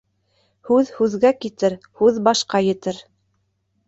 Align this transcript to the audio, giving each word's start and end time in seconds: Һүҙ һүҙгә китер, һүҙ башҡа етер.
Һүҙ 0.69 0.87
һүҙгә 1.01 1.31
китер, 1.45 1.75
һүҙ 1.99 2.17
башҡа 2.29 2.63
етер. 2.69 2.99